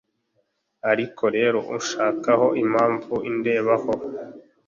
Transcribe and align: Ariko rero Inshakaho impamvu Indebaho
Ariko 0.91 1.23
rero 1.35 1.59
Inshakaho 1.77 2.47
impamvu 2.63 3.13
Indebaho 3.29 3.93